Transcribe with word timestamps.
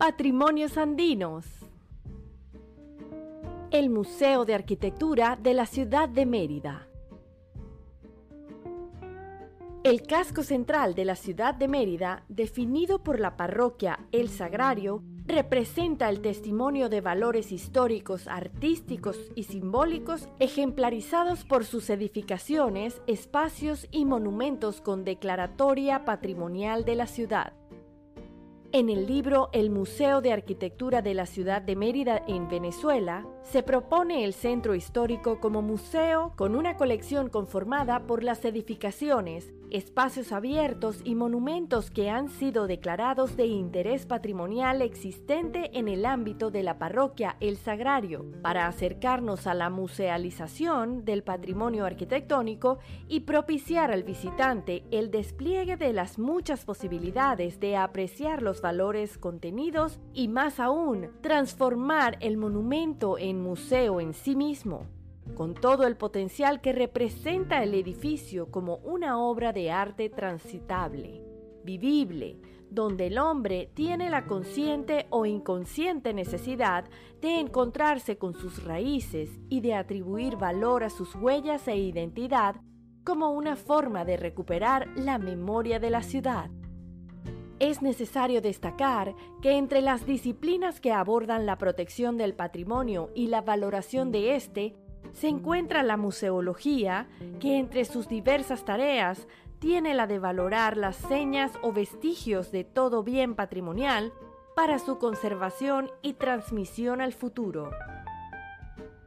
Patrimonios 0.00 0.78
Andinos. 0.78 1.44
El 3.70 3.90
Museo 3.90 4.46
de 4.46 4.54
Arquitectura 4.54 5.38
de 5.38 5.52
la 5.52 5.66
ciudad 5.66 6.08
de 6.08 6.24
Mérida. 6.24 6.88
El 9.84 10.00
casco 10.04 10.42
central 10.42 10.94
de 10.94 11.04
la 11.04 11.16
ciudad 11.16 11.54
de 11.54 11.68
Mérida, 11.68 12.24
definido 12.30 13.02
por 13.02 13.20
la 13.20 13.36
parroquia 13.36 13.98
El 14.10 14.30
Sagrario, 14.30 15.02
representa 15.26 16.08
el 16.08 16.22
testimonio 16.22 16.88
de 16.88 17.02
valores 17.02 17.52
históricos, 17.52 18.26
artísticos 18.26 19.18
y 19.34 19.42
simbólicos 19.42 20.30
ejemplarizados 20.38 21.44
por 21.44 21.66
sus 21.66 21.90
edificaciones, 21.90 23.02
espacios 23.06 23.86
y 23.90 24.06
monumentos 24.06 24.80
con 24.80 25.04
declaratoria 25.04 26.06
patrimonial 26.06 26.86
de 26.86 26.94
la 26.94 27.06
ciudad. 27.06 27.52
En 28.72 28.88
el 28.88 29.08
libro 29.08 29.50
El 29.52 29.68
Museo 29.68 30.20
de 30.20 30.32
Arquitectura 30.32 31.02
de 31.02 31.12
la 31.12 31.26
Ciudad 31.26 31.60
de 31.60 31.74
Mérida 31.74 32.22
en 32.28 32.48
Venezuela, 32.48 33.26
se 33.42 33.64
propone 33.64 34.24
el 34.24 34.32
centro 34.32 34.76
histórico 34.76 35.40
como 35.40 35.60
museo 35.60 36.34
con 36.36 36.54
una 36.54 36.76
colección 36.76 37.30
conformada 37.30 38.06
por 38.06 38.22
las 38.22 38.44
edificaciones, 38.44 39.52
espacios 39.70 40.30
abiertos 40.30 41.00
y 41.04 41.16
monumentos 41.16 41.90
que 41.90 42.10
han 42.10 42.28
sido 42.28 42.68
declarados 42.68 43.36
de 43.36 43.46
interés 43.46 44.06
patrimonial 44.06 44.82
existente 44.82 45.76
en 45.76 45.88
el 45.88 46.04
ámbito 46.04 46.50
de 46.50 46.62
la 46.62 46.78
parroquia 46.78 47.36
El 47.40 47.56
Sagrario, 47.56 48.24
para 48.42 48.68
acercarnos 48.68 49.48
a 49.48 49.54
la 49.54 49.70
musealización 49.70 51.04
del 51.04 51.24
patrimonio 51.24 51.86
arquitectónico 51.86 52.78
y 53.08 53.20
propiciar 53.20 53.90
al 53.90 54.04
visitante 54.04 54.84
el 54.92 55.10
despliegue 55.10 55.76
de 55.76 55.92
las 55.92 56.20
muchas 56.20 56.64
posibilidades 56.64 57.58
de 57.58 57.76
apreciar 57.76 58.42
los 58.42 58.59
valores 58.60 59.18
contenidos 59.18 60.00
y 60.12 60.28
más 60.28 60.60
aún, 60.60 61.10
transformar 61.20 62.16
el 62.20 62.36
monumento 62.36 63.18
en 63.18 63.40
museo 63.40 64.00
en 64.00 64.14
sí 64.14 64.36
mismo 64.36 64.86
con 65.34 65.54
todo 65.54 65.86
el 65.86 65.96
potencial 65.96 66.60
que 66.60 66.72
representa 66.72 67.62
el 67.62 67.74
edificio 67.74 68.50
como 68.50 68.76
una 68.76 69.18
obra 69.18 69.52
de 69.52 69.70
arte 69.70 70.10
transitable, 70.10 71.22
vivible, 71.64 72.40
donde 72.70 73.08
el 73.08 73.18
hombre 73.18 73.70
tiene 73.74 74.10
la 74.10 74.26
consciente 74.26 75.06
o 75.10 75.26
inconsciente 75.26 76.14
necesidad 76.14 76.84
de 77.20 77.40
encontrarse 77.40 78.16
con 78.16 78.34
sus 78.34 78.62
raíces 78.64 79.30
y 79.48 79.60
de 79.60 79.74
atribuir 79.74 80.36
valor 80.36 80.84
a 80.84 80.90
sus 80.90 81.14
huellas 81.16 81.66
e 81.66 81.76
identidad 81.76 82.56
como 83.02 83.32
una 83.32 83.56
forma 83.56 84.04
de 84.04 84.16
recuperar 84.16 84.88
la 84.94 85.18
memoria 85.18 85.80
de 85.80 85.90
la 85.90 86.02
ciudad. 86.02 86.50
Es 87.60 87.82
necesario 87.82 88.40
destacar 88.40 89.14
que 89.42 89.58
entre 89.58 89.82
las 89.82 90.06
disciplinas 90.06 90.80
que 90.80 90.92
abordan 90.92 91.44
la 91.44 91.58
protección 91.58 92.16
del 92.16 92.32
patrimonio 92.32 93.10
y 93.14 93.26
la 93.26 93.42
valoración 93.42 94.10
de 94.10 94.34
éste 94.34 94.74
se 95.12 95.28
encuentra 95.28 95.82
la 95.82 95.98
museología, 95.98 97.06
que 97.38 97.58
entre 97.58 97.84
sus 97.84 98.08
diversas 98.08 98.64
tareas 98.64 99.28
tiene 99.58 99.92
la 99.92 100.06
de 100.06 100.18
valorar 100.18 100.78
las 100.78 100.96
señas 100.96 101.52
o 101.60 101.70
vestigios 101.70 102.50
de 102.50 102.64
todo 102.64 103.02
bien 103.02 103.34
patrimonial 103.34 104.14
para 104.56 104.78
su 104.78 104.98
conservación 104.98 105.90
y 106.00 106.14
transmisión 106.14 107.02
al 107.02 107.12
futuro. 107.12 107.70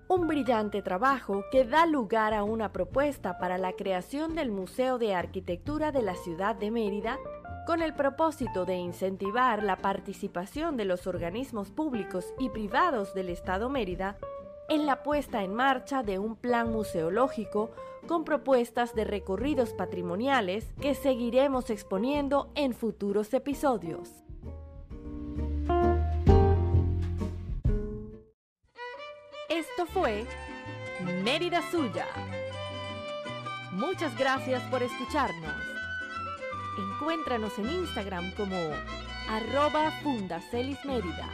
Un 0.07 0.27
brillante 0.27 0.83
trabajo 0.83 1.43
que 1.51 1.65
da 1.65 1.87
lugar 1.87 2.35
a 2.35 2.43
una 2.43 2.71
propuesta 2.71 3.39
para 3.39 3.57
la 3.57 3.73
creación 3.73 4.35
del 4.35 4.51
Museo 4.51 4.99
de 4.99 5.15
Arquitectura 5.15 5.91
de 5.91 6.03
la 6.03 6.13
ciudad 6.13 6.55
de 6.55 6.69
Mérida 6.69 7.17
con 7.65 7.81
el 7.81 7.93
propósito 7.93 8.65
de 8.65 8.75
incentivar 8.75 9.63
la 9.63 9.77
participación 9.77 10.75
de 10.77 10.85
los 10.85 11.07
organismos 11.07 11.71
públicos 11.71 12.33
y 12.39 12.49
privados 12.49 13.13
del 13.13 13.29
Estado 13.29 13.69
Mérida 13.69 14.17
en 14.69 14.85
la 14.85 15.03
puesta 15.03 15.43
en 15.43 15.53
marcha 15.53 16.03
de 16.03 16.19
un 16.19 16.35
plan 16.35 16.71
museológico 16.71 17.71
con 18.07 18.25
propuestas 18.25 18.93
de 18.95 19.05
recorridos 19.05 19.73
patrimoniales 19.73 20.73
que 20.81 20.93
seguiremos 20.93 21.69
exponiendo 21.69 22.51
en 22.55 22.73
futuros 22.73 23.33
episodios. 23.33 24.09
Esto 29.49 29.85
fue 29.85 30.25
Mérida 31.23 31.61
Suya. 31.71 32.07
Muchas 33.71 34.17
gracias 34.17 34.61
por 34.69 34.83
escucharnos. 34.83 35.72
Encuéntranos 37.03 37.59
en 37.59 37.69
Instagram 37.69 38.31
como 38.31 38.55
arroba 39.27 39.91
Fundacelis 40.03 40.85
Mérida. 40.85 41.29